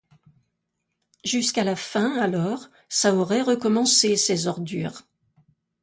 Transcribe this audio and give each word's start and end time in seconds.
Jusqu'à 1.23 1.63
la 1.63 1.75
fin, 1.75 2.17
alors, 2.17 2.69
ça 2.89 3.13
aurait 3.13 3.43
recommencé, 3.43 4.15
ces 4.17 4.47
ordures! 4.47 5.03